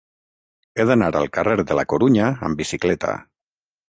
[0.77, 3.13] He d'anar al carrer de la Corunya amb bicicleta.